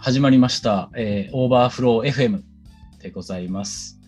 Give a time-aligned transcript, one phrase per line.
[0.00, 2.42] 始まりました、えーオーバーフロー FM
[3.02, 3.98] でございます、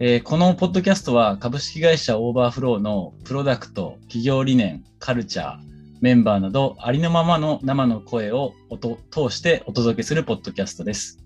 [0.00, 5.58] えーこのポッドキャストは株式会社 overflow のプロダクト、企業理念、カルチャー、
[6.00, 11.20] メンバーなどありのままの生の声を音通してお届けするポッドキャストです。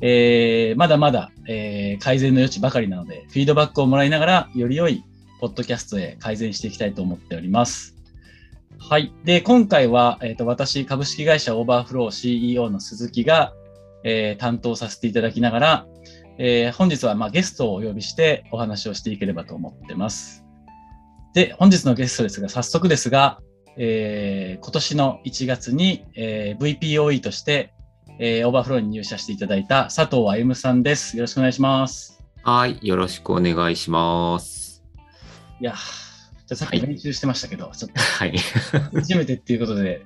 [0.00, 5.04] えーまだまだ、えー改善の余地ばかりなので、フィードバックをもらいながら、より良い
[5.40, 7.97] ポッドキャストへ改善していきたいと思っております。
[8.80, 9.12] はい。
[9.24, 13.52] で、今回は、えっ、と、私、株式会社 overflow CEO の鈴木が、
[14.04, 15.86] えー担当させていただきながら、
[16.38, 20.44] えー本日は、まあ、ゲストをお呼びしてお話をしていければと思ってます。
[21.34, 23.40] で、本日のゲストですが、早速ですが、
[23.76, 27.74] えー今年の1月に、えー VPoE として、
[28.20, 31.16] えー overflow に入社していただいた佐藤歩夢さんです。
[31.16, 32.22] よろしくお願いします。
[32.44, 34.84] はい、よろしくお願いします。
[35.60, 36.17] いやー、
[36.48, 38.32] じゃあさっき練習してましたけど、ちょっはい。
[38.32, 40.00] と初めてっていうことで、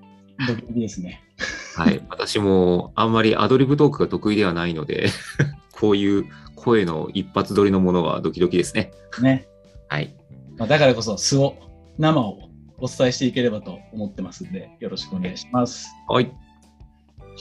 [0.49, 1.23] ドキドキですね。
[1.77, 2.05] はい。
[2.11, 5.07] 私もあんまりアドリブトークが得意ではないので、
[5.71, 6.25] こういう
[6.57, 8.91] 声の一発撮りのものはドキドキですね。
[9.21, 9.47] ね。
[9.89, 10.17] はい。
[10.59, 11.57] まあ、だからこそ素を、
[11.99, 12.49] 生を
[12.79, 15.87] お伝えしていければと思ってますんで、よろしくお願いします。
[16.09, 16.33] はい。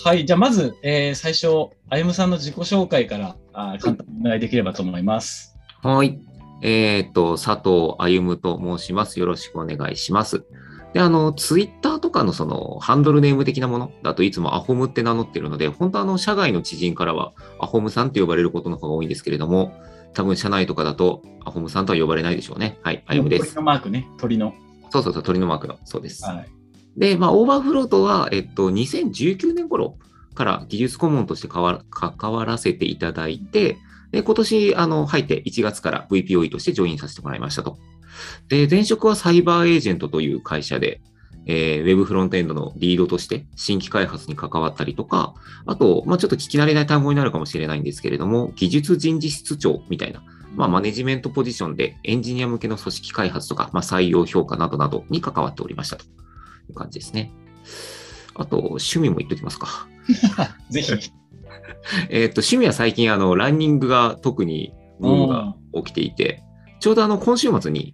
[0.05, 5.57] はい、じゃあまず、えー最初、あゆむさんの自己紹介からあー簡単にお願いできればと思います。
[5.81, 6.19] はい。
[6.61, 9.19] えっ、と、佐藤歩と申します。
[9.19, 10.45] よろしくお願いします。
[10.93, 19.73] で、あの、ツイッターとかのその、ハンドルネーム的なものだといつもアホムって名乗ってるので、本当あの、社外の知人からはアホムさんって呼ばれることの方が多いんですけれども、
[20.13, 22.77] 多分社内とかだとアホムさんとは呼ばれないでしょうね。
[22.83, 23.55] はい、歩です鳥。
[23.55, 24.53] のマークね、鳥の。
[24.89, 26.25] そうそうそう、鳥のマークの、そうです。
[26.25, 26.49] はい。
[26.97, 29.95] で、まあ、オーバーフロートは、えっと、2019年頃
[30.33, 33.77] から技術顧問として関わ関わらせていただいて、
[34.11, 37.77] で、今年、あの、入って1月から VPOE としてジョインさせてもらいましたと。
[38.49, 41.01] で、前職はサイバーエージェントという会社で、
[41.47, 45.33] えーウェブフロントエンドのリードとして新規開発に関わったりとか、
[45.65, 50.23] あと、まあ、ちょっと聞き慣れない単語になるかもしれないんですけれども、技術人事室長みたいな、
[50.55, 56.07] まあ、マネジメントポジションでエンジニア向けの組織開発とか、まあ、採用評価などなどに関わっておりましたとい
[56.71, 57.31] う感じですね。
[58.35, 59.87] あと、趣味も言っときますか。
[60.69, 61.20] ぜひ。
[62.09, 66.43] えーっと、趣味は最近、あの、ランニングが特にブームが起きていて、
[66.79, 67.93] ちょうどあの、今週末に、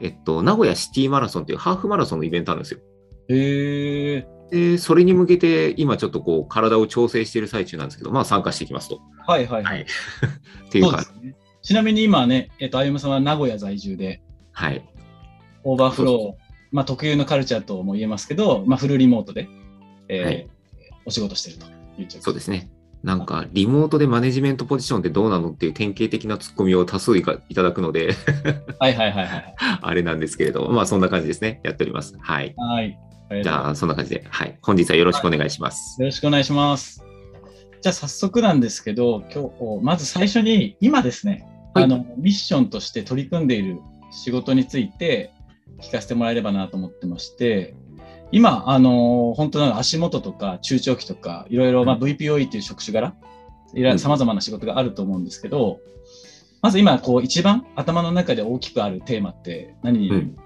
[0.00, 2.80] えっと、名古屋シティマラソンというハーフマラソンのイベントあるんですよ。
[3.28, 9.00] へえで、それに向けて、今ちょっとこう、体を調整している最中なんですけど、まあ、参加していきますと。
[9.26, 9.64] はいはい。
[9.64, 9.86] はい。
[10.66, 11.36] っていうかそうで、すね。
[11.62, 14.20] ちなみに今ね、えっと、あゆむさんは名古屋在住で、
[14.52, 14.84] はい。
[15.64, 19.48] overflow、まあ、特有のカルチャーとも言えますけど、まあ、フルリモートで、
[20.08, 20.48] えーはい
[21.04, 21.66] お仕事してると
[22.00, 22.70] いうそうですね。
[23.02, 28.14] なんか、リモートでマネジメントポジションってどうなのっていう典型的なツッコミを多数いかいただくので、
[28.78, 29.54] はいはいはいはい。
[29.58, 31.60] あれなんですけれど、まあ、そんな感じですね。
[31.64, 32.16] やっております。
[32.20, 32.54] はい。
[32.56, 32.98] はい。
[33.42, 34.56] じゃあ、そんな感じで、はい。
[34.62, 36.00] 本日はよろしくお願いします。
[36.00, 37.04] よろしくお願いします。
[37.80, 43.80] じゃあ早速なんですけど、今日、まず最初に、今ですね、はいあの、ミッションとして取り組んでいる
[44.12, 45.32] 仕事について
[45.80, 47.74] 聞かせてもらえればなと思ってまして、
[48.32, 52.02] 今、あの、本当な足元とか中長期とか、いろいろ、まあ、うん。
[52.02, 53.14] VPOE っていう職種柄、
[53.74, 53.98] いろいろうん。
[53.98, 55.80] 様々な仕事があると思うんですけど、
[56.62, 60.36] まず今、こう、一番頭の中で大きくあるテーマって何に、うん。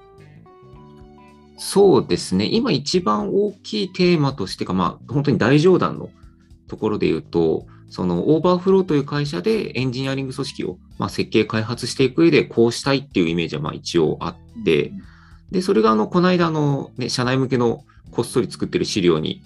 [1.56, 2.46] そうですね。
[2.50, 6.10] 今一番大きいテーマとしてか、まあ、本当に大冗談の
[6.68, 14.92] ところで言うと、そのオーバーフローという会社でエンジニアリング組織を、まあ、設計開発していく上でこうしたいっていうイメージはまあ一応あって、
[15.50, 19.42] で、それがあの、この間あの、ね、社内向けのこっそり作ってる資料に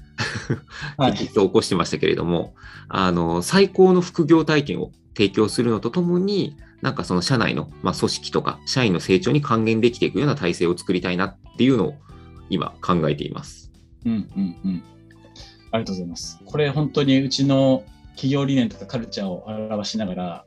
[0.97, 2.55] はいテキストを起こしてましたけれども、
[2.89, 11.95] あの、最高の副業体験を提供するのとともに、なんかその社内の、まあ、組織とか社員の成長に還元できていくような体制を作りたいなっていうのを
[12.49, 13.71] 今考えています。
[14.07, 14.83] うんうんうん。
[15.73, 16.39] ありがとうございます。
[16.45, 17.85] これ本当にうちの
[18.15, 20.45] 企業理念とかカルチャーを表しながら、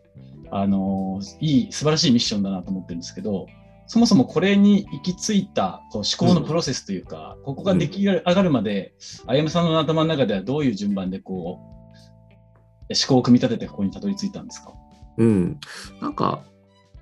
[0.52, 3.47] あのいい、素晴らしいミッションだなと思ってるんですけど、
[3.94, 8.95] そもそもこれに行き着いたこう思考のプロセスというか、ここが出来上がるまで、
[9.28, 14.74] あやむさんの頭の中ではどういう順番でこう、思考を組み立ててここにたどり着いたんですか？
[15.19, 15.60] うん。
[16.01, 16.42] なんか、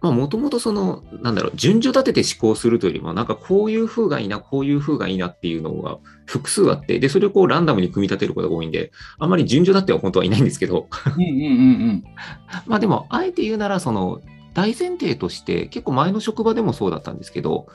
[0.02, 11.44] まあもともとその、なんだろう、順序立てて思考するというよりも、なんかこういう風がいいな、こういう風がいいなっていうのが複数あって、で、それをこうランダムに組み立てることが多いんで、あんまり順序立っては本当はいないんですけど、うんうんうんう
[11.94, 12.04] ん。
[12.68, 14.20] まあでも、あえて言うなら、その、
[14.54, 17.68] 大前提として、結構前の職場でもそうだったんですけど、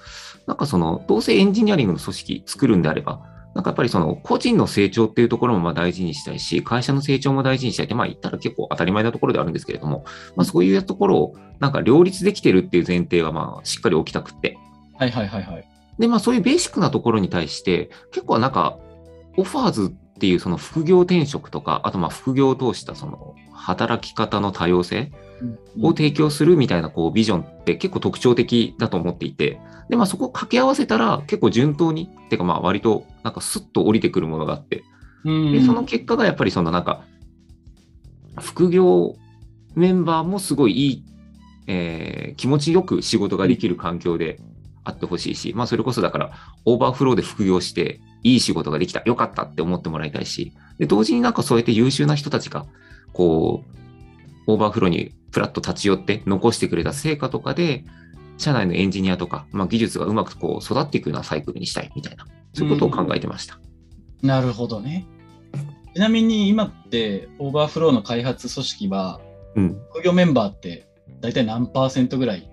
[0.47, 3.21] なんかその、どうせエンジニアリングの組織作るんであれば、
[3.55, 10.05] なんかやっぱりその、個人の成長っていうところもまあ大事にしたいし、会社の成長も大事にしたいって、まあ言ったら結構当たり前なところではあるんですけれども、
[10.37, 14.59] まあそういうところを、なんか両立できてるっていう前提はまあしっかり置きたくって、
[14.99, 15.69] はいはいはいはい。
[15.99, 18.79] で、まあそういうベーシックなところに対して、結構なんか、
[19.39, 25.11] オファーズっていうその副業転職とか、あとまあ副業を通したその働き方の多様性
[25.81, 34.85] を提供するみたいなこうビジョンって結構特徴的だと思っていて、で、まあそこを掛け合わせたら結構順当に、てかまあ割となんかスッと降りてくるものがあって、
[35.25, 37.05] で、その結果がやっぱりそのなんか、
[38.41, 39.17] 副業
[39.75, 41.05] メンバーもすごいいい、
[41.67, 44.41] えー気持ちよく仕事ができる環境で
[44.85, 46.33] あってほしいし、まあそれこそだから
[46.65, 52.67] overflow で副業していい仕事ができた、よかったって思ってもらいたいし、で、同時になんかそうやって優秀な人たちが、
[53.13, 53.86] こう、
[54.47, 57.85] overflow にプラッと立ち寄って残してくれた成果とかで、
[58.39, 63.59] 社内のエンジニアとか、まあ、技術がうまくこう育っていくようなサイクルにしたいみたいな、そういうことを考えてました。
[64.23, 65.07] なるほどね。
[65.95, 69.21] ちなみに今って overflow の開発組織は
[69.57, 69.81] うん。
[69.91, 70.87] 副業メンバーって
[71.21, 72.49] 大体何パーセントぐらい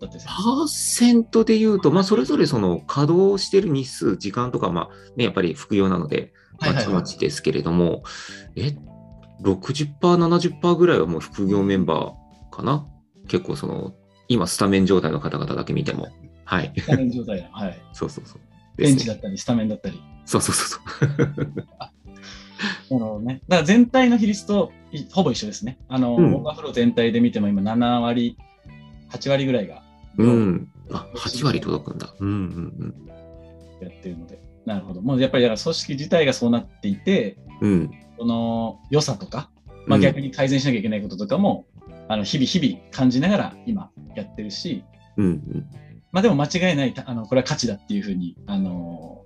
[0.00, 8.02] だってパーセントで言うと、まあ、それぞれその稼働してる日数、時間とか、まあ、ね、やっぱり副業なので、まちまちですけれども、
[8.56, 8.76] え、
[9.44, 12.86] 60%、70%ぐらいはもう副業メンバーかな？
[13.28, 13.94] 結構その、
[14.28, 16.08] 今スタメン状態の方々だけ見ても。
[16.44, 16.72] はい。
[16.76, 17.48] スタメン状態だ。
[17.52, 17.78] はい。
[17.92, 18.40] そうそうそう。
[18.76, 20.02] ベンチだったり、スタメンだったり。
[20.24, 21.54] そうそうそうそう。
[22.90, 23.42] なるほどね。
[23.48, 25.78] だから全体の比率といほぼ一緒ですね。
[25.88, 28.36] あの、うんオーバーフロー全体で見ても今7割、
[29.10, 29.82] 8割ぐらいが
[30.16, 30.68] うん。
[30.90, 32.14] あ、8割届くんだ。
[32.18, 32.94] うんうん
[33.80, 34.40] やってるので。
[34.66, 35.02] なるほど。
[35.02, 37.70] もうやっぱりだから組織自体がそうなっていて、うん。
[37.70, 37.90] うん。
[38.18, 39.50] その良さとか、
[39.86, 41.66] まあ、うん逆に改善しなきゃいけないこととかも、
[42.08, 44.84] あの日々日々感じながら今やってるし、
[45.16, 45.66] うんうん。
[46.12, 49.24] まあでも間違いない、たあのこれは価値だっていうふうに、あの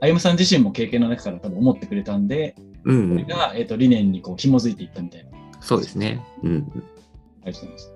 [0.00, 3.20] 歩夢さん自身も経験の中から多分思ってくれたんで、うんうん。
[3.20, 5.30] それが、えっと理念にこう紐づいていったみたいな。
[5.60, 6.24] そうですね。
[6.42, 6.84] うんうん。
[7.44, 7.92] ありがとうございます。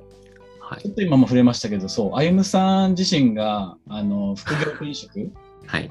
[0.61, 0.91] はいちょ。
[0.91, 5.31] っと今も触れましたけど、そう、歩夢さん自身が、あの、副業転職、
[5.67, 5.91] はい。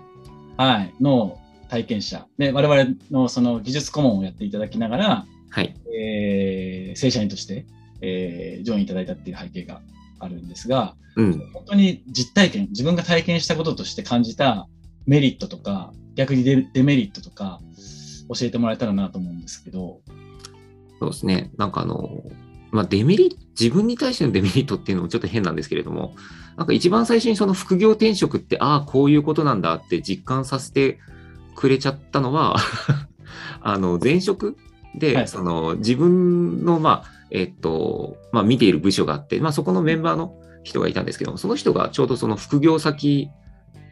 [0.61, 2.27] はい、の体験者。
[2.37, 5.75] で、我々のその技術顧問をやっていただきながら、はい。
[5.91, 7.65] えー正社員として、
[8.01, 9.81] えージョインいただいたっていう背景が
[10.19, 11.49] あるんですが、うん。
[11.53, 14.67] 本当に実体験、自分が体験したこととして感じた
[15.07, 17.59] メリットとか、逆にデデメリットとか、
[18.29, 20.01] 教えてもらえたらなと思うんですけど、
[20.99, 21.51] そうですね。
[21.57, 22.21] なんかあの、
[22.71, 26.15] まあ、デメリット、自分に対してのデメリットっていうのもちょっと変なんですけれども、
[26.57, 30.99] なんか一番最初にその副業転職って、ああ、こういうことなんだって実感させて
[31.55, 32.55] くれちゃったのは、
[33.61, 34.57] あの、前職
[34.95, 43.29] で、はいその自分の、まあ、えっと、まあ、見ている部署があって、まあ、そこのメンバーの人がいたんですけども、その人がちょうどその副業先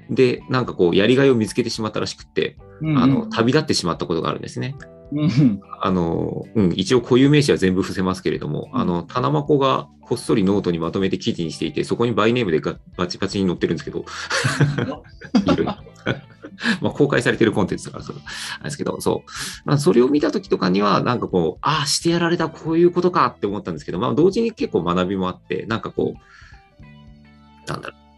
[0.09, 4.75] で、なんかこう、やりがいを見つけてしまったらしくって、あの、旅立ってしまったことがあるんですね。
[5.11, 5.61] うんうん。
[5.81, 8.81] あの、うん、一応固有名詞は全部伏せますけれども、うん。
[8.81, 14.05] あの、タナマコがこっそりノートにまとめて記事にしていて、そこにバイネームでがバチバチに載ってるんですけど、
[15.45, 15.75] いろいろ
[16.81, 19.29] まあ公開されてるコンテンツだから、それあれですけど、そう。
[19.65, 28.08] まあ、それを見たときとかには、なんかこう、ああ、してやられた、こういうことかって思ったんですけど、まあ、同時に結構学びもあって、なんかこう、なんだろう。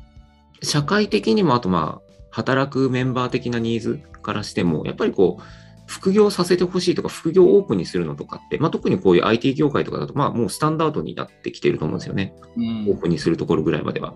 [0.61, 5.43] 社会的にも、あとまあ、働くメンバー的なニーズからしても、やっぱりこう、
[5.87, 12.33] 副業させてほしいとか、副業をオープンにするのとかって、まあ、特にこういう IT 業界とかだと、まあ、もうスタンダードになってきてると思うんですよね。
[12.55, 14.13] うんオープンにするところぐらいまでは。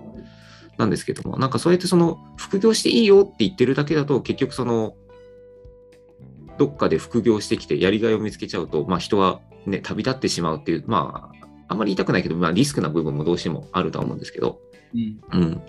[0.78, 4.96] なんですけども、なんかそうやってその副業していいよって言ってるだけだと、結局その、
[6.58, 14.60] どっかで副業してきてやりがいを見つけちゃうと、まあ人はね、旅立ってしまうっていう、まあ、あんまり言いたくないけど、まあリスクな部分もどうしてもあるとは思うんですけど、
[14.94, 15.62] うんうん。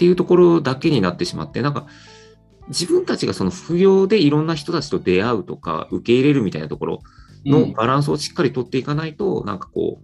[0.00, 1.86] っていうところだけになってしまって、なんか、
[2.68, 7.02] 自分たちがその副業でいろんな人たちと出会うとか、受け入れるみたいなところ
[7.44, 10.00] のバランスをしっかり取っていかないと、なんかこ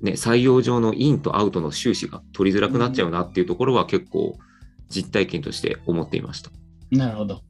[0.00, 4.38] う、ね、採用上のインとアウトの収支が取りづらくなっちゃうなっていうところは結構
[4.88, 6.50] 実体験として思っていました。
[6.90, 7.42] なるほど。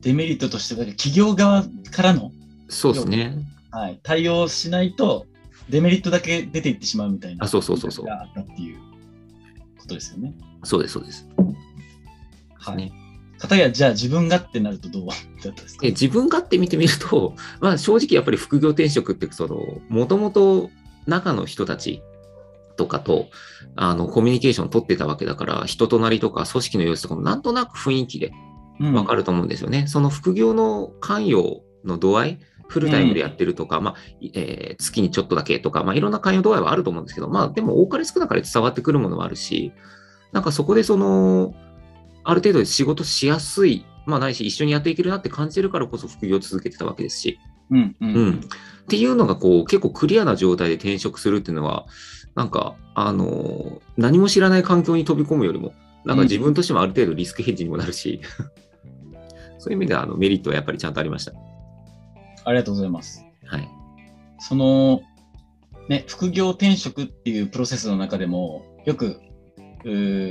[0.00, 2.32] デメリットとしては、企業側からの、
[2.68, 3.36] そうですね。
[3.70, 5.26] はい、対応しないと、
[5.70, 7.44] デメリットだけ出ていってしまうみたいな。
[7.44, 8.91] あそうそうそうそうがあったっていう
[9.82, 10.32] ことですよね。
[10.64, 11.26] そうです、そうです。
[12.58, 12.76] はい。
[12.76, 12.92] ね
[13.38, 15.14] 片や、じゃあ自分がってなるとどうだ
[15.50, 15.82] ったですか？
[15.82, 19.58] で自分勝手見てみると、 まあ、正直やっぱり副業転職ってその
[19.88, 20.70] もともと
[21.06, 22.02] 中の人たち
[22.76, 23.26] とかと
[23.74, 28.32] あのコミュニケーション取ってたわけだから人となりとか組織の様子とかもなんとなく雰囲気で
[28.80, 29.86] うんわかると思うんですよね。
[29.88, 32.38] その副業の関与の度合い
[32.72, 33.94] フルタイムでやってるとか、まあ
[34.34, 39.72] えー月にちょっとだけとか、まあ、いろんな関与度合いはあると思うんですけど、まあ、でも多かれ少なかれ伝わってくるものもあるし、
[40.32, 41.54] なんかそこでその、
[42.24, 47.38] ある程度仕事しやすい、まあないし、一緒にやっていけるなって感じてるからこそ副業を続けてたわけですし、
[47.70, 48.14] うんうん。
[48.14, 48.40] うん。
[48.40, 51.86] っていうのがこう、結構クリアな状態で転職するっていうのは、
[52.34, 55.74] なんか、あのー何も知らない環境に飛び込むよりも、
[56.04, 58.20] なんか自分としてもある程度リスクヘッジにもなるし、
[59.58, 61.32] そういう意味ではあのメリットはやっぱりちゃんとありました。
[62.44, 63.24] ありがとうございます。
[63.46, 63.68] はい。
[64.38, 65.02] その、
[65.88, 69.20] ね、副業転職っていうプロセスの中でも、よく、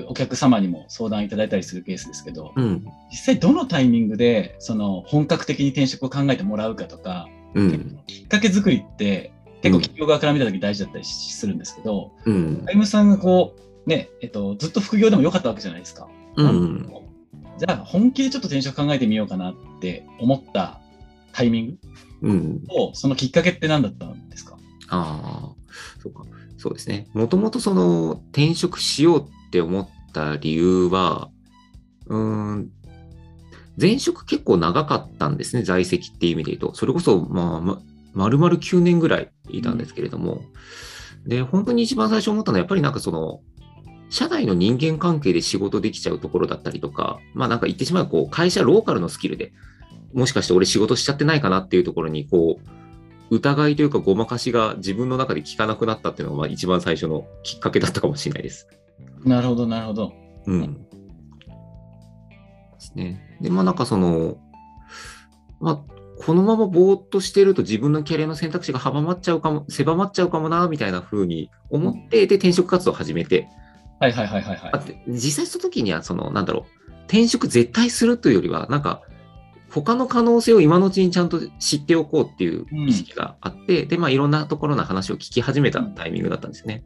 [0.08, 2.86] お客様にも相談いただいたりするケースですけど、うん。
[3.10, 8.00] 実際どのタイミングで、その、本格的に転職を考えてもらうかとか、うん。
[8.08, 12.72] きっかけ作りって、結構企業側から見たとき大事だったりするんですけど、うんタ。
[12.72, 16.08] イムさんがこう、ね、えっと、ずっと副業でもよかったわけじゃないですか。
[16.38, 16.89] うん。
[17.58, 20.81] じゃあ、本気でちょっと転職考えてみようかなって思った
[21.34, 21.78] タイミン
[22.22, 22.30] グ？
[22.30, 22.60] うん。
[22.68, 24.58] と、そのきっかけって何だったんですか？
[24.90, 26.24] ああ、そうか。
[26.58, 27.08] そうですね。
[27.14, 31.30] もともとその転職しようって思った理由は、
[32.08, 32.70] うーん、
[33.80, 36.76] 前職結構長かったんですね、在籍っていう意味で言うと。
[36.76, 37.82] それこそ、まあ、ま、
[38.14, 40.44] 丸々9年ぐらいいたんですけれども、
[41.26, 43.40] で、本当に一番最初思ったのは、やっぱりなんかその、
[44.10, 49.54] 社内の人間関係で仕事できちゃうところだったりとか、まあなんか言ってしまうこう会社ローカルのスキルで、
[50.13, 58.68] もしかして俺仕事しちゃってないかなっていうところに、こう、疑いというかごまかしが自分の中で効かなくなったっていうのがまあ一番最初のきっかけだったかもしれないです。
[59.24, 60.13] なるほど、なるほど。
[60.48, 60.74] うん。
[60.74, 60.80] で
[62.80, 63.38] すね。
[63.39, 64.38] で、まあなんかその、
[65.62, 73.48] まあ、このままぼーっとしてると自分のキャリアの選択肢が阻まっちゃうかも、狭まっちゃうかもな、みたいな風に思って、で、転職活動を始めて、
[74.00, 79.01] はいはいはいはいはい実際その時には、その、なんだろう、転職絶対するというよりは、なんか、
[79.72, 86.84] 他の可能性を今のうちにちゃんと知っておこうっていう意識があって、で、まあ、いろんなところの話を聞き始めたタイミングだったんですね。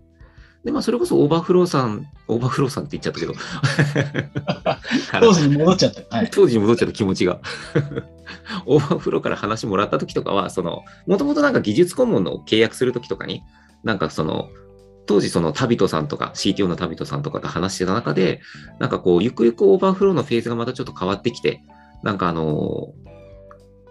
[0.63, 3.33] で、まあ、それこそ overflow さん、 overflow さんって言っちゃったけど、
[5.19, 6.05] 当時に戻っちゃって。
[6.09, 6.29] はい。
[6.31, 7.39] 当時に戻っちゃった気持ちが。
[8.65, 13.43] overflow から話もらった時とかは、その、もともとなんか技術顧問の契約する時とかに、
[13.83, 14.49] なんかその、
[15.05, 18.41] 当時そのタビトさんとか CTO のタビトさんとかと話してた中で、
[18.79, 21.61] なんかこう、ゆくゆくオーバーフローのフェーズがまたちょっと変わってきて、
[22.05, 22.93] なんかあの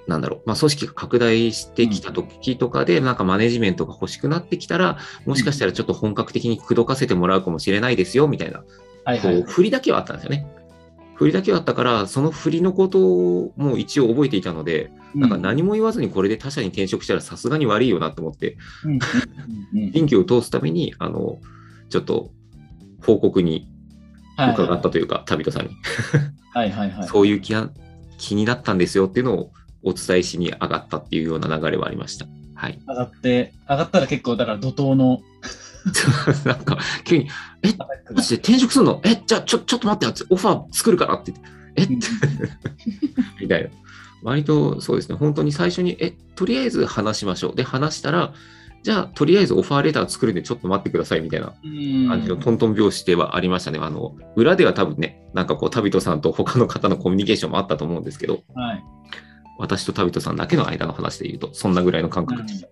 [0.07, 8.65] なんだろう、まあ、組織が拡大してきた時とかで、なんかマネジメントが欲しくなってきたら、もしかしたらちょっと本格的に口説かせてもらうかもしれないですよ、みたいな
[9.05, 9.43] はいはい。
[9.43, 9.51] こう。
[9.51, 10.47] 振りだけはあったんですよね。
[11.15, 18.59] 振りだけはあったから、その振りのことをもう一応覚えていたので、なんか何も言わずにこれで他社に転職したらさすがに悪いよなと思って、
[19.73, 21.39] 臨機を通すために、あの、
[21.89, 22.31] ちょっと
[23.03, 23.69] 報告に
[24.37, 24.53] はい。
[24.53, 25.77] 伺ったというか、旅人さんに、
[26.53, 27.07] はいはいはい。
[27.09, 27.71] そういう気な
[28.19, 29.53] 気になったんですよっていうのを
[29.83, 32.27] お伝えしに上がったっていうような流れはありました。
[32.55, 32.79] はい。
[32.87, 35.21] 上がって、上がったら結構、だから怒涛の
[36.47, 37.29] なんか、急に、
[38.15, 39.01] マジで転職するの？
[39.05, 41.33] え、じゃあちょ、ちょっと待ってよ、オファー作るからって
[41.77, 41.97] 言って、え？
[43.43, 43.69] みたいな。
[44.23, 47.55] 割とそうですね、本当に最初に、え、とりあえず話しましょう。
[47.55, 48.33] で、話したら、
[48.83, 51.53] じゃあ、とりあえずオファーレター作るんでちょっと待ってくださいみたいな
[52.09, 53.79] 感じのトントン拍子ではありましたね。
[53.83, 58.85] あの、裏では多分ね、なんかこう、タビトさんと他の方のコミュニケーションもあったと思うんですけど、はい。
[59.59, 62.69] 私とタビトさんだけの間の話で言うと、そんなぐらいの感覚でした。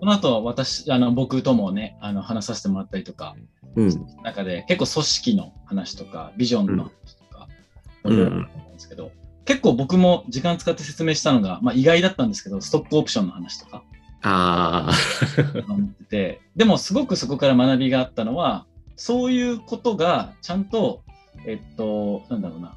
[0.00, 3.36] この後、私、あの、僕ともね、あの、話させてもらったりとか、
[3.76, 4.06] うん。
[4.24, 7.48] 中で結構組織の話とか、ビジョンの話とか、
[8.04, 9.12] うんですけど、
[9.44, 13.82] 結構僕も時間使って説明したのが、まあ意外だったんですけど、ストックオプションの話とか、
[14.22, 14.90] あ
[15.68, 21.02] 思ってて、でもすごくそこから学びがあったのは、そういうことがちゃんと、
[21.46, 22.74] えっと、なんだろうな、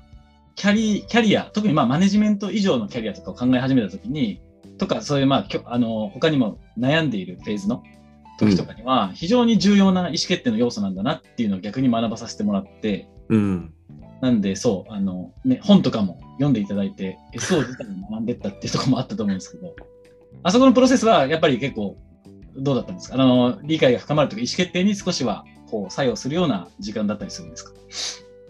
[0.56, 4.40] キャリキャリア、特にまあマネジメント以上のキャリアとかを考え始めたときに、
[4.78, 7.84] とか、そういうまあ、きょあの、他にも悩んでいるフェーズの
[8.40, 13.36] 時とかには、非常に重要な意思決定の要素なんだなっていうのを逆に学ばさせてもらって、ー。
[13.36, 13.74] うん。
[14.22, 19.76] なんで、そう、あの、ね、本とかも読んでいただいて、SO 自体に学んでったっていうところもあったと思うんですけど、
[20.44, 21.98] あそこのプロセスはやっぱり結構、
[22.58, 23.16] どうだったんですか？
[23.16, 27.72] あの、理解が深まるとか、意思決定に少しは、こう、作用するような時間だったりするんですか？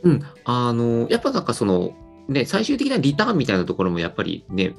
[0.03, 0.24] うん。
[0.46, 1.93] あの、やっぱなんかその、
[2.27, 4.74] ね、最終的なリターンみたいなところもやっぱりね、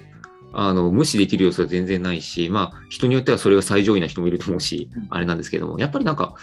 [0.52, 6.34] あの、無視できる要素は全然ないし、まあ、人によってはそれが最上位な人もいると思うしうん、あれなんですけども、やっぱりなんか、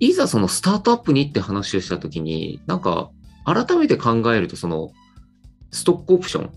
[0.00, 3.10] いざそのスタートアップにって話をしたときに、なんか、
[3.44, 4.90] 改めて考えると、その、
[5.70, 6.50] ストックオプション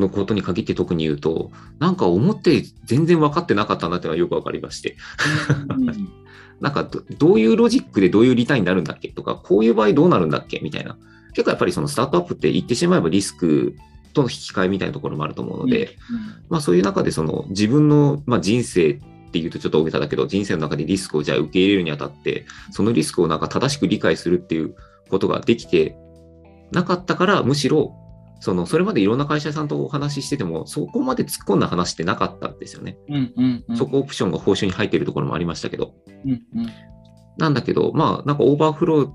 [0.00, 4.96] のことに限って特に言うと、なんか思って全然分かってなかったなっていうのはよく分かりまして、
[5.70, 6.08] うん
[6.60, 10.96] なんかどどういうロジックでどういうリターンになるんだっけとか、こういう場合どうなるんだっけみたいな。
[11.32, 13.76] 結構やっぱりそのスタートアップって言ってしまえばリスク
[14.12, 15.96] との引き換えみたいなところもあると思うので、
[16.48, 24.74] まあそういう中でその自分の、まあ、人生っていうとちょっと大げさだけど、人生の中でリスクをじゃあ受け入れるにあたって、そのリスクをなんか正しく理解するっていう
[25.10, 25.96] ことができて
[26.72, 27.94] なかったから、むしろ、
[28.40, 32.96] その、それまでいろんな会社さんとお話ししてても、そこまで突っ込んだ話ってなかったんですよね。
[33.08, 35.94] うんうんうんそこオプションが報酬に入っているところもありましたけど。
[36.24, 36.42] うんうん
[37.38, 39.10] なんだけど、まあ、なんかオーバーフロー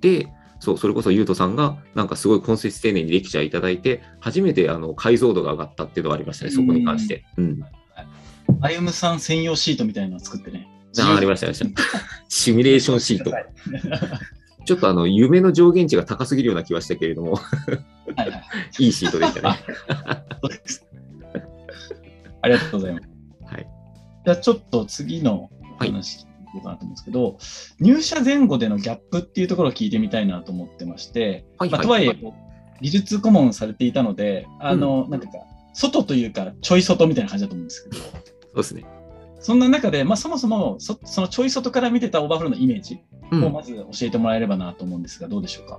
[0.00, 0.28] で、
[0.60, 7.24] そう、それこそゆうとさんが、なんかすごい根節丁寧にレクチャーいただいて、初めてあの解像度が上がったっていうのがありましたね、そこに関して。
[7.36, 7.60] うん。
[8.60, 10.68] 歩夢さん専用シートみたいなのを作ってね。
[11.00, 12.00] あありました、ありました。
[12.28, 13.32] シミュレーションシート。
[14.64, 17.40] ちょっとあの、夢の上限値が高すぎるような気はしたけれども、は
[18.16, 18.84] いはいはい。
[18.84, 19.58] いいシートでしたね。
[22.42, 23.08] ありがとうございます。
[23.54, 23.66] はい。
[24.24, 27.38] じゃあちょっと次のはい話いこうかなと思うんですけど、
[27.80, 32.16] 入社前後でのギャップっていうところを聞いてみたいなと思ってまして、はいまあ、とはいえ、
[32.80, 35.38] 技術顧問されていたので、あの、なんていうか、
[35.72, 38.10] 外というか、ちょい外みたいな感じだと思うんですけど、そ
[38.52, 38.84] うですね。
[39.44, 42.98] そんな中で、まあ、そもそもそそのちょい外から見てた overflow のイメージ
[43.30, 45.78] うんをまず教えてもらえればなと思うんですが、どうでしょうか？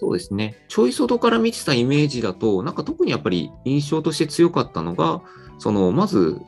[0.00, 0.56] そうですね。
[0.68, 5.20] ちょい外から見てたイメージだと、なんか特にやっぱり印象として強かったのが、
[5.58, 6.40] そのまず、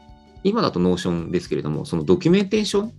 [0.43, 2.93] 今だと Notion ですけれども、そのドキュメンテーション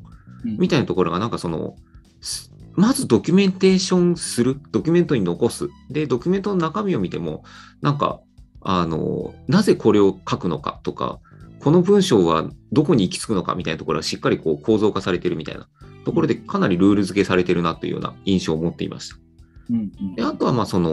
[0.46, 1.76] うんみたいなところが、なんかその、
[2.20, 5.70] すまずドキュメンテーションする、ドキュメントに残す。
[5.90, 7.44] で、ドキュメントの中身を見ても、
[7.82, 8.20] なんか、
[8.62, 11.20] あの、なぜこれを書くのかとか、
[11.60, 15.68] この文章はどこに行き着くのかみたいなところはしっかりこう構造化されてるみたいな
[16.06, 19.18] ところでかなりルール付けされてるなというような印象を持っていました。
[19.70, 20.92] うんうんであとはまあその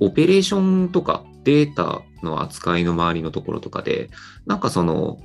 [0.00, 4.08] オペレーションとかデータの扱いの周りのところとかで
[4.46, 5.18] なんかその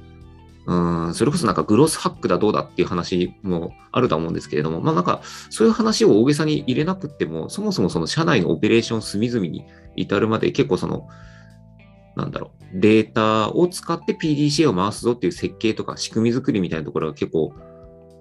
[0.66, 11.08] うーんそれこそなんかグロスハックだどうだっていう話もあるとは思うんですけれどもまあなんかそういう話を大げさに入れなくってもそもそもその社内のオペレーション隅々に至るまで結構その
[12.16, 17.54] なんだろうデータを使って PDCA を回すぞっていう設計とか仕組み作りみたいなところが結構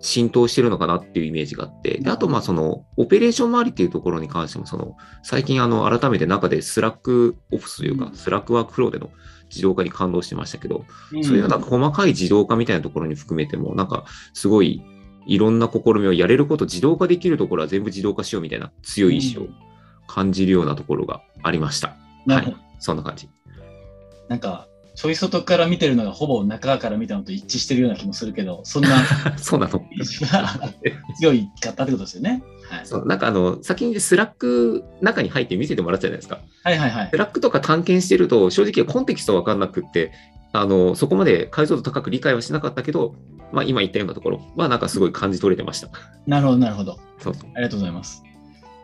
[0.02, 9.11] 浸透してるのかなっていうイメージがあって、であと、まあ、その、オペレーション周りっていうところに関しても、その、最近、あの、改めて中で Slack オフィスというか、うん Slack ワークフローでの
[9.49, 14.82] 自動化に感動してましたけど、うんそういうなんか細かい自動化みたいなところに含めても、なんか、すごい、
[15.26, 19.46] いろんな試みをやれること、自動化できるところは全部自動化しようみたいな強い意志を
[20.08, 21.96] 感じるようなところがありました。
[22.26, 22.56] はい。
[22.80, 23.28] そんな感じ。
[24.32, 28.88] なんか、ちょい外から見てるのがほぼ中から見たのと一致してるような気もするけど、そんな
[29.37, 29.85] そうなの。
[31.20, 32.42] 強いかったってことですよね。
[32.70, 36.40] はい、そうなんかあの、先に Slack 中に入って見せてもらったじゃないですか。
[36.64, 37.09] はいはいはい。
[37.11, 40.12] Slack とか探検してると、正直コンテキストわかんなくって、
[40.54, 43.16] あの、そこまで解像度高く理解はしなかったけど、
[43.52, 45.90] まあ今言ったようなところはなんかすごい感じ取れてました。
[46.26, 46.98] なるほどなるほど。
[47.18, 47.50] そうそう。
[47.54, 48.22] ありがとうございます。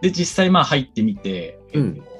[0.02, 2.17] で、実際まあ入ってみて、うんえっと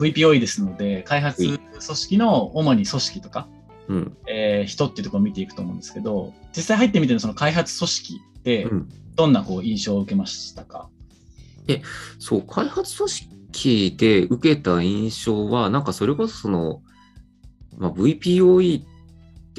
[0.00, 3.48] VPOE ですので、開発組織の主に組織とか、
[3.88, 4.16] うん。
[4.26, 8.88] えー人っていうところを見ていくと思うんですけど、実際入ってみてのその開発組織でうん。
[9.16, 10.88] どんなこう印象を受けましたか、
[12.20, 16.82] そう、開発組織で受けた印象は、なんかそれこそその、
[17.76, 18.97] まあ、VPOE って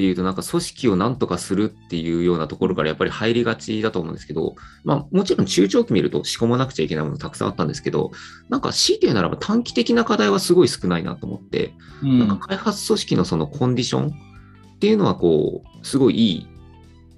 [0.03, 8.11] いうと、なんか組織をなんとかするっていうようなところからやっぱり入りがちだと思うんですけど、まあ、もちろん中長期見ると仕込まなくちゃいけないものたくさんあったんですけど、
[8.49, 16.47] なんか強いて言うならば短期的な課題はすごい少ないなと思って、うんなんか開発組織のそのコンディションっていうのはこう、すごいいい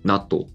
[0.03, 0.47] なと、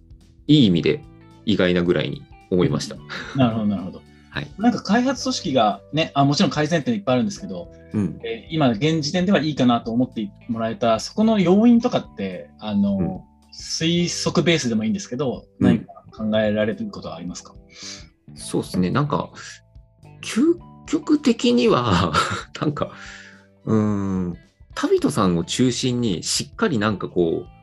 [0.46, 1.04] いい意味で
[1.44, 2.96] 意外なぐらいに思いました。
[3.36, 4.05] なるほどなるほど。
[4.36, 4.50] はい。
[4.58, 8.20] なんか開発組織がね、あもちろん改善点いっぱいあるんですけど、うん。
[8.22, 17.54] えー今現時点ではいいかなと思ってもらえたそこの要因とかってあの、うん推測ベースでもいいんですけど、うん何か考えられることはありますか、
[18.34, 18.90] そうですね。
[18.90, 19.30] なんか、
[20.22, 22.12] 究極的には、
[22.60, 22.90] なんか、
[23.64, 24.36] うーん、
[24.74, 27.55] 旅人さんを中心にしっかりなんかこう、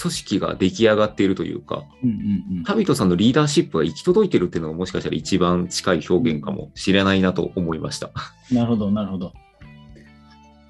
[0.00, 8.10] 組織が出来上がっているというか、うんうんうん旅人さんのリーダーシップが行き届いてるっていうのがもしかしたら一番近い表現かもしれないなと思いました。
[8.52, 9.32] なるほどなるほど。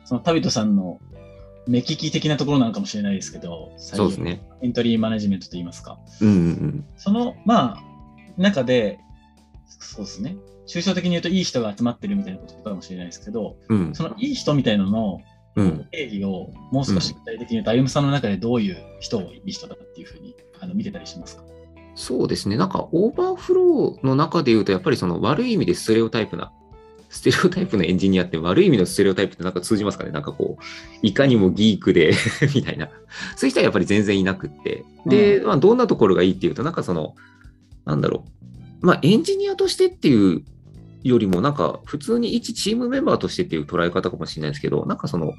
[0.05, 1.01] その旅人さんの
[1.67, 4.41] 目利き的なところなのかもしれないですけど、そうですね。
[4.63, 5.99] エントリーマネジメントといいますか。
[6.21, 7.83] うんうんその、まあ、
[8.39, 8.99] 中で、
[9.67, 10.37] そうですね。
[10.67, 13.89] 抽象的に言うといい人が集まってるみたいなことかもしれないですけど、うん。
[13.89, 15.23] うんそのいい人みたいなののうん。
[15.91, 21.43] 定義をもう少し具体的に言うと、歩夢さんの中でどういう人をいい人だっていうふうにあの見てたりしますか？
[21.95, 22.57] そうですね。
[22.57, 26.53] なんか、 overflow の中で言うと、やっぱりその悪い意味でステレオタイプな、
[27.09, 30.63] ステレオタイプのエンジニアって悪い意味のステレオタイプってなんか通じますかねなんかこう、
[31.03, 32.13] いかにもギークで
[32.55, 32.89] みたいな。
[33.35, 34.85] そういう人はやっぱり全然いなくって。
[35.07, 37.17] で、まあ、どんなところがいいっていうと、なんかその、
[37.85, 38.25] なんだろ
[38.83, 38.87] う。
[38.87, 40.45] まあ、エンジニアとしてっていう
[41.03, 45.33] よりも、なんか、普通に一チームメンバーとしてっていう捉え方かもしれないですけど、なんかその、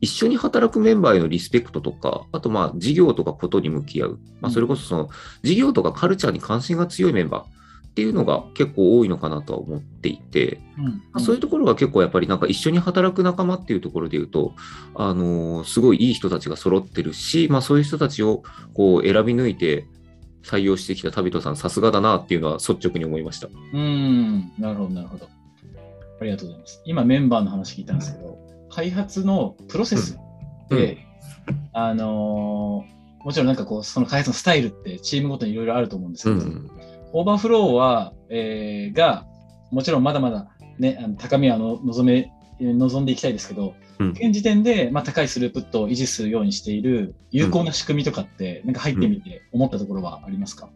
[0.00, 4.18] 一緒に働くメンバーへのリスペクトとか、あとまあ、事業とかことに向き合う。
[4.40, 5.08] まあ、それこそその、
[5.42, 14.56] 事業とかカルチャーに関心が強いメンバーっていうのが結構多いのかなとは思っていて、うんまあそういうところが結構やっぱりなんか一緒に働く仲間っていうところで言うと、
[14.96, 18.42] あのーすごいいい人たちが揃ってるし、まあそういう人たちを
[18.74, 19.86] こう選び抜いて
[20.44, 23.48] 採用してきた旅人さんさすがだなっていうのは率直に思いました。
[23.72, 25.28] うん、なるほど、なるほど。
[26.20, 26.82] ありがとうございます。
[26.84, 28.38] 今メンバーの話聞いたんですけど、
[28.70, 30.18] 開発のプロセス
[30.68, 30.98] で、
[31.72, 36.70] あのーもちろんなんかこう、その開発のスタイルってチームごとにいろいろあると思うんですけど、うん。
[37.14, 39.24] オーバーフローは、えーが、
[39.72, 42.30] もちろんまだまだね、あの高みはの望め、
[42.60, 44.10] 望んでいきたいですけど、うん。
[44.10, 50.70] 現時点で、まあ、高いスループットを維持するようにしている有効な仕組みとかって、なんか入ってみて思ったところはありますか、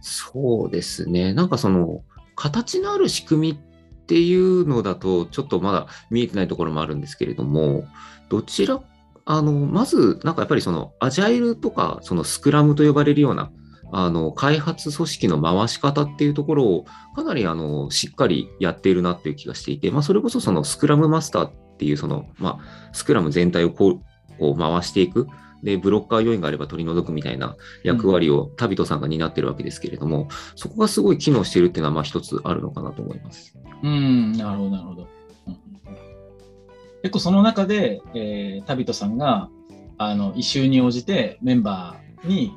[0.00, 1.32] そうですね。
[1.34, 2.02] なんかその、
[2.36, 7.84] 形のある仕組みっていうのだと、ちょっとまだ見えてないところもあるんですけれども、
[8.28, 8.80] どちら、
[9.26, 13.52] あの、まず、なんかやっぱりその、アジャイルとか、そのスクラムと呼ばれるような、
[13.92, 21.50] あの、開発組織の回し方っていうところを、かなり、あの、しっかりやっているなっていう気がしていて、まあ、それこそその、スクラムマスター
[21.80, 25.26] っていう、その、まあ、スクラム全体をこう、こう回していく。
[25.62, 33.54] で、ブロッカー要因があれば取り除くみたいな役割をタビトさんが担ってるわけですけれども、そこがすごい機能しているっていうのは、まあ一つあるのかなと思います。
[33.82, 35.08] うん、なるほど、なるほど。
[35.46, 35.56] うん
[37.02, 39.48] 結構その中で、えー、タビトさんが、
[39.96, 42.52] あの、異臭に応じてメンバーに、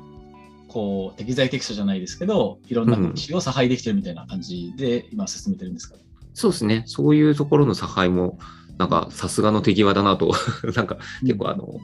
[0.68, 5.96] こう、適材適所じゃないですけど、いろんなうん異臭を差配できてるみたいな感じで、今進めてるんですか、
[6.34, 6.82] そうですね。
[6.86, 8.38] そういうところの差配も、
[8.78, 10.34] なんかさすがの手際だなと、
[10.74, 11.80] なんか結構あの、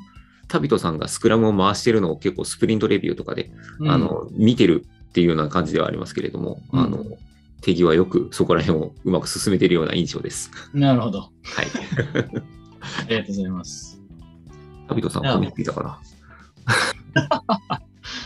[0.49, 7.05] タビトさんがスクラムを回してるのを結構スプリントレビューとかで、うんあの、見てるっていうような感じではありますけれども、うんあの、
[7.61, 10.51] 手際よくそこら辺をうまく進めているような印象です。
[10.73, 11.21] なるほど。
[11.21, 11.31] はい。
[13.07, 14.01] ありがとうございます。
[14.89, 17.81] タビトさん、髪ついたかな？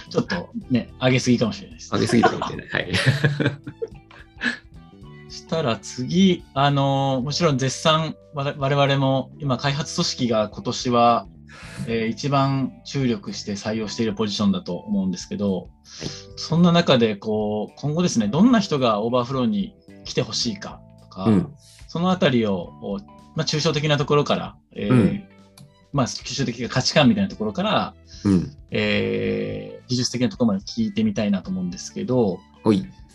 [0.08, 1.90] ちょっとね、上げすぎかもしれないです。
[1.92, 2.68] 上げすぎたかもしれない。
[2.68, 2.92] はい。
[5.44, 11.26] したら次、あのもちろん絶賛我々も今開発組織が今年は、
[11.86, 15.68] えー一番注力して採用しているポジションだと思うんですけど、
[16.36, 21.54] そんな中でこう今後ですね、どんな人がオーバーフローに来てほしいかとか、うん。
[21.86, 22.98] そのあたりを、お
[23.36, 25.24] まあ、抽象的なところから、えーうん
[25.92, 28.50] まあ、抽象的な価値観みたいなところから、うん。
[28.70, 32.40] えー技術的なところまで聞いてみたいなと思うんですけど。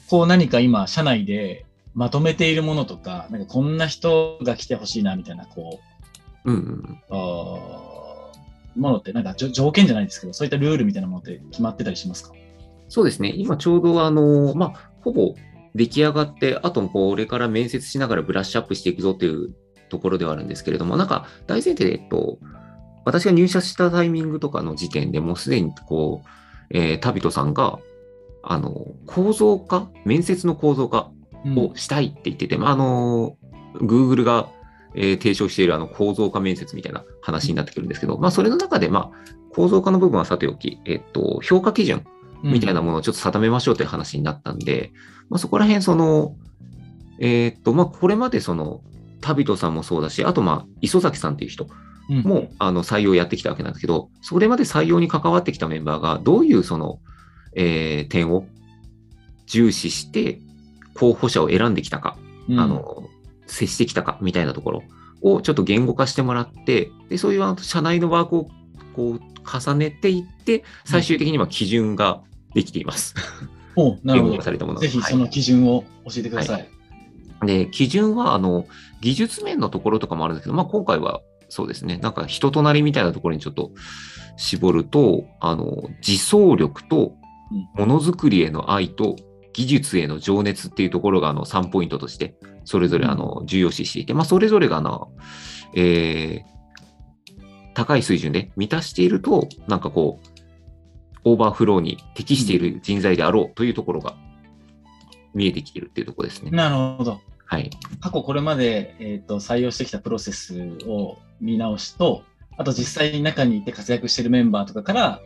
[0.10, 5.80] こう何か今、社内でまとめているものとか、なんかこんな人が来てほしいなみたいな、こ
[6.45, 6.62] うんうん。
[6.62, 12.34] う、あーものって、なんか条件じゃないですけど、そういったルールみたいなものって決まってたりしますか？
[12.88, 13.34] そうですね。
[13.36, 15.36] 今ちょうどあの、まあ、ほぼ
[15.75, 19.54] 出来上がって、あとこれから面接しながらブラッシュアップしていくぞという
[19.89, 22.39] ところではあるんですけれども、なんか大前提で、えっと、
[23.06, 26.28] 私が入社したタイミングとかの時点でもうすでにこう、
[26.71, 27.80] えータビトさんが、
[28.43, 31.12] あの、構造化、面接の構造化
[31.56, 33.38] をしたいって言ってて、まあ、あの、
[33.75, 34.49] Google が、
[34.95, 42.06] えー提唱しているあの構造化面接みたいな話になってくるんですけど、まあ、それの中で、まあ、構造化の部分はさておき、えっと、評価基準
[42.43, 44.91] みたいなものをちょっと定めましょうという話になったんで、
[45.30, 46.36] まあ、そこら辺、その、
[47.19, 48.82] えーっと、まあ、これまでその、
[49.21, 51.67] タビトさんもそうだし、あと、まあ、磯崎さんっていう人
[52.10, 52.21] うん。
[52.23, 56.99] も、あの、採用やってきたわけなんですけど、それまで採用に関わってきたメンバーが、どういうその、
[57.56, 58.45] えー点を
[59.45, 60.39] 重視して、
[61.00, 62.18] 候補者を選んできたか、
[62.50, 62.60] うん。
[62.60, 63.10] あの、
[63.48, 64.84] 接してきたか、みたいなところ
[65.22, 68.50] をちょっと言語化してもらって、で、そういうあの社内のワークを
[68.96, 72.22] こう重ねていって、最終的には基準が
[72.54, 73.16] できています。
[73.76, 74.42] おなるほど。
[74.42, 74.86] されたものが。
[74.86, 76.70] ぜひその基準を教えてください。
[77.46, 78.68] で、基準は、あの、
[79.00, 83.72] 技術面のところとかもあるんですけど、まあ、今回はそうですね、なんか人となりみたいなところにちょっと
[84.38, 87.14] 絞ると、あの、自走力と
[87.52, 87.68] うん。
[87.74, 89.16] ものづくりへの愛と
[89.54, 92.36] 技術への情熱っていうところが、あの、3ポイントとして、
[92.66, 95.12] それぞれ、あの、重要視していて、まあ、それぞれが、あの、
[95.76, 96.60] えー
[97.80, 100.40] 高い水準で満たしていると、なんかこう、
[101.24, 104.16] オーバーフローに適している人材であろうというところが
[105.34, 106.52] 見えてきているっていうところですね。
[106.52, 107.22] なるほど。
[107.46, 107.70] はい。
[108.02, 112.24] 過去これまで、えー、と採用してきたプロセスを見直しと、
[112.58, 115.22] あと実際に中にいて活躍しているメンバーとかから、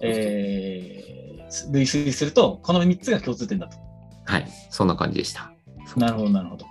[0.00, 3.76] えー、類推すると、この3つが共通点だと。
[4.24, 4.46] はい。
[4.70, 5.52] そんな感じでした。
[5.96, 6.66] なるほど、なるほど。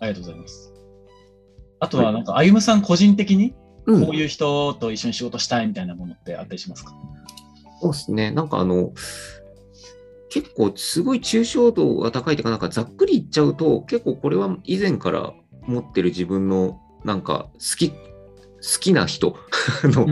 [0.00, 0.72] ありがとうございます。
[1.80, 3.54] あとは、なんか、あゆむさん個人的に、
[3.86, 6.92] うんこういう人と一緒に仕事したいみたいなものってあったりしますか、
[7.80, 8.30] そうですね。
[8.30, 8.92] なんかあの、
[10.28, 17.92] 結構すごい抽象度が高いというか、なんかざっくり言っちゃうと、結構これは以前から持ってる自分のなんか好き、
[18.62, 19.36] 好きな人
[19.84, 20.06] の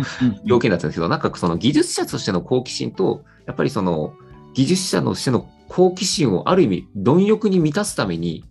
[0.45, 4.15] 要件だったんですけど、なんかその技術者としての好奇心と、やっぱりその
[4.55, 8.45] 技術者としての好奇心をある意味貪欲に満たすために、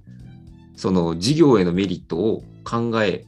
[0.75, 3.25] その事業へのメリットを考え、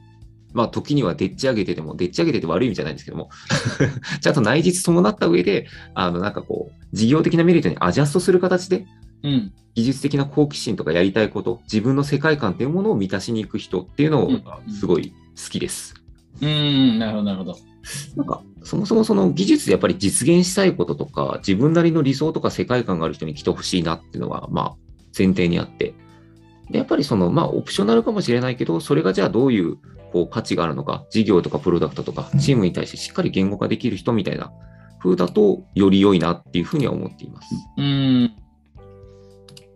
[0.53, 3.29] まあ時にはでっち上げてても、でっち上げてて悪い意味じゃないんですけども、
[4.21, 8.85] ちゃんと内実伴った上で、あのなんかこう、事業的なメリットにアジャストする形で、
[9.23, 9.53] うん。
[9.75, 15.93] 技術的な好奇心とかやりたいこと、自分の世界観っていうものを満たしに行く人っていうのうんがすごい好きです。
[15.95, 16.03] うん、
[16.41, 17.57] なるほど、なるほど。
[18.15, 24.75] なんか、そもそもその技術でやっぱり実現したいこととか、自分なりの理想とか世界観がある人に来てほしいなっていうのは、まあ、
[25.17, 25.93] 前提にあって。
[26.69, 29.77] で、やっぱりその、まあ、オプショナルかもしれないけど、それがじゃあどういう、
[30.11, 34.51] こう、価値があるのか、事業とかプロダクトとか、チームに対してしっかり言語化できる人みたいな
[35.01, 37.47] 風だと、より良いなっていうふうには思っています。
[37.77, 38.33] うん。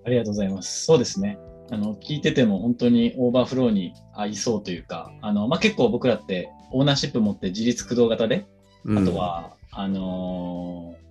[0.06, 0.86] ありがとうございます。
[0.86, 1.38] そうですね。
[1.72, 8.46] あの、聞いてても本当に overflow に合いそうというか、あの、まあ、結構僕らってオーナーシップ持って自律駆動型で、
[8.86, 11.04] うんあと、は、あのー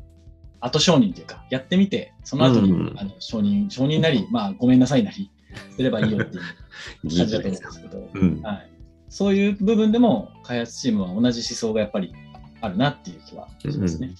[0.64, 5.28] 後承認というか、やってみて、その後に、うんあの承認、承認なり、まあ、ごめんなさいなり、
[5.74, 6.42] すればいいよっていう
[7.04, 8.42] 技感じだ術と思うんですけど、うん。
[8.42, 8.70] はい。
[9.08, 12.14] そういう部分でも、開発チームは同じ思想がやっぱり
[12.60, 14.14] あるなっていう気はしますね。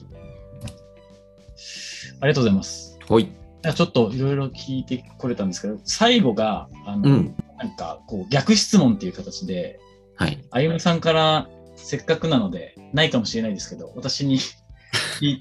[2.21, 2.99] ありがとうございます。
[3.09, 3.42] はい。
[3.75, 7.37] ちょっといろいろ聞いてこれたんですけど、最後が、あの、うん。
[7.59, 9.79] なんか、こう、逆質問っていう形で、
[10.16, 10.44] はい。
[10.51, 14.38] あゆむさんから、せっかくなので、ないかもしれないですけど、私に
[15.20, 15.38] 聞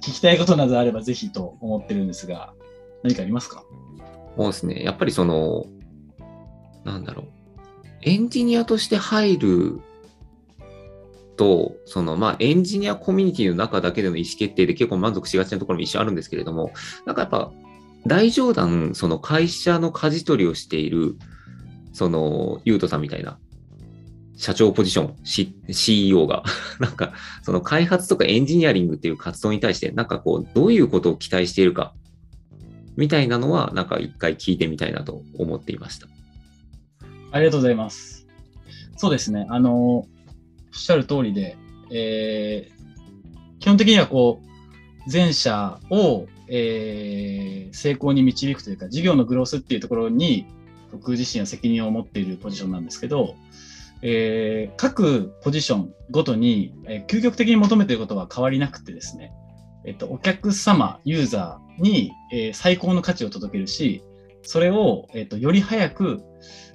[0.00, 2.52] きたいことなどあればぜひと思ってるんですが、
[3.02, 3.62] 何かありますか？
[4.36, 4.82] そうですね。
[4.82, 5.66] やっぱりその、
[6.84, 7.26] なんだろう。
[8.02, 9.80] エンジニアとして入る
[11.38, 16.72] と、そのまあエンジニアコミュニティの中だけでの意思決定で結構満足しがちなところも一緒あるんですけれども、
[17.06, 17.50] なんかやっぱ
[18.06, 21.16] 大冗談、その会社の舵取りをしている、
[21.92, 23.38] その、ゆうとさんみたいな、
[24.36, 26.42] 社長ポジション、C、CEO が、
[26.80, 31.92] なんか、その開発とかエンジニアリングっていう活動に対して、なんかこう、どういうことを期待しているか、
[32.96, 36.08] みたいなのは、なんか一回聞いてみたいなと思っていました。
[37.30, 38.26] ありがとうございます。
[38.96, 39.46] そうですね。
[39.50, 40.06] あの、
[40.72, 41.56] おっしゃる通りで、
[41.90, 42.78] えー
[43.60, 50.46] 基本的にはこう、前者を、えー成功に導くというか、事業のグロースっていうところに、
[50.90, 53.34] 僕自身は責任を持っているポジションなんですけど、
[54.02, 59.32] えー各ポジションごとに、えー究極的に求めていることは変わりなくてですね、
[59.84, 64.02] えっと、お客様、ユーザーに、えー最高の価値を届けるし、
[64.42, 66.22] それを、えっと、より早く、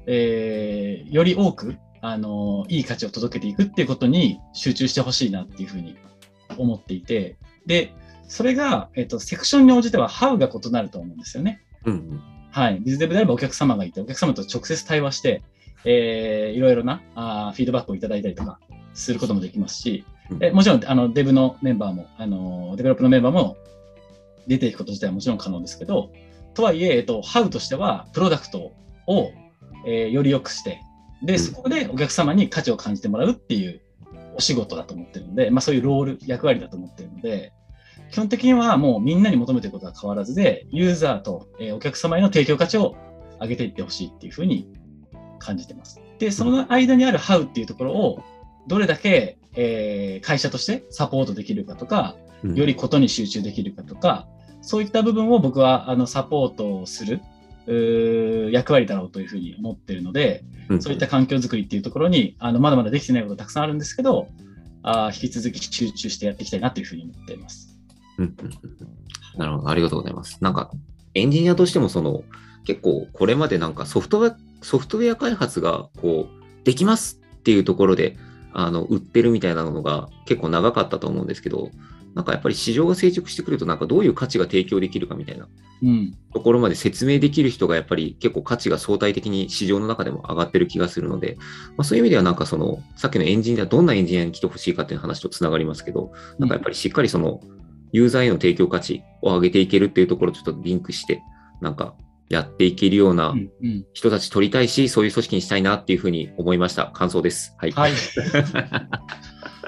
[0.06, 5.96] えーより多く、あのいい価値を届けていくっていうことに集中してほしいなっていうふうに
[6.58, 7.94] 思っていて、で、
[8.28, 11.62] それが、えっと、セクションに応じては How が異なると思うんですよね。
[11.86, 12.80] うんはい。
[12.82, 15.42] ビズデブであればお客様がいて、お客様と直接対話して、
[15.86, 18.60] えーいろいろなあーフィードバックをいただいたりとか
[18.94, 20.44] することもできますし、うん。
[20.44, 23.56] えもちろん、あの、デブのメンバーも、あの、デベロップのメンバーも
[24.48, 26.12] 出ていくこと自体はもちろん可能ですけど、
[26.54, 28.74] とはいえ、えっと、How としては、プロダクト
[29.08, 29.32] を、
[29.88, 30.82] えーより良くして、
[31.24, 33.82] で、うんそこでお客様に価値を感じてもらうっていう
[34.36, 37.54] お仕事だと思ってるので、まあそういうロール、役割だと思ってるので、
[38.12, 42.96] 基本的にはもうみんなに求めてることは変わらずで、ユーザーと、えーお客様への提供価値を
[43.42, 44.68] 上げていってほしいっていうふうに
[45.40, 46.00] 感じてます。
[46.20, 48.20] で、その間にある How っていうところを、
[48.68, 54.28] どれだけ、えー会社としてサポートできるかとか、うんよりことに集中できるかとか、
[54.62, 57.22] そういった部分を僕はあのサポートをする
[58.52, 64.30] 役割だろうというふうに思っているので、うんそういった環境づくりっていうところに、あのまだまだできてないことたくさんあるんですけど、
[64.82, 67.78] あー引き続き集中してやっていきたいなというふうに思っています。
[68.18, 69.04] うんうんうん
[69.38, 70.38] なるほど、ありがとうございます。
[70.42, 70.72] なんか、
[71.16, 72.24] エンジニアとしても、その、
[72.66, 78.18] 結構、これまでなんかソフトウェア、ソフトウェア開発が、こう、できますっていうところで、
[78.54, 81.72] あの、売ってるみたいなのが結構長かったと思うんですけど、
[82.16, 85.48] なんかやっぱり市場が成熟してくると、なんかどういう価値が提供できるかみたいな
[85.82, 86.18] うん。
[86.34, 91.38] ところまで説明できる人がやっぱり結構価値が相対的に市場の中でも上がってる気がするので、
[91.78, 97.42] まあ、そういう意味ではなんかその、さっきのエンジニア、どんなエンジニアに来てほしいかっていう話とつながりますけど、なんかやっぱりしっかりその、
[97.92, 101.22] ユーザーへの提供価値を上げていけるっていうところとちょっとリンクして、
[101.62, 101.94] なんか
[102.30, 106.88] やっていけるようなうんうん人たち取りたいし、そういう組織にしたいなっていうふうに思いました。
[106.88, 107.56] 感想です。
[107.58, 107.72] はい。
[107.72, 107.92] はい。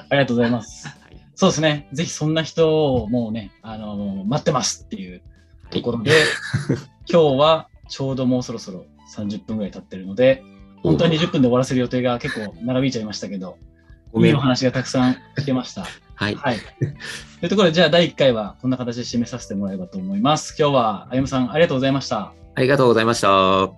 [0.08, 1.05] ありがとうございます。
[1.36, 1.86] そうですね。
[1.92, 5.22] ぜひそんな人をもうね、あの待ってますっていう
[5.70, 6.12] ところで、
[7.08, 10.42] 今日はちょうどもうそろそろ30分ぐらい経ってるので、
[10.82, 13.58] 本当は20分で終わらせる予定が結構長引いちゃいましたけど、
[14.12, 14.30] ごめん。
[14.30, 15.86] いいお話がたくさん聞けました。
[16.14, 16.34] はい。
[16.34, 16.56] はい。
[17.40, 20.56] というところで、じゃあ第1回はこんな形で締めさせてもらえばと思います。
[20.58, 22.32] 今日はあゆむさんありがとうございました。
[22.54, 23.70] ありがとうございました。